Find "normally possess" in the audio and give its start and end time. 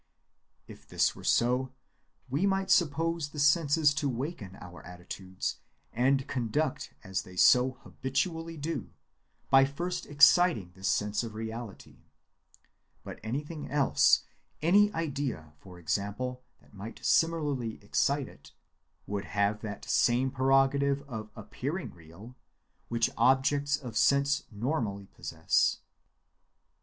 24.49-25.77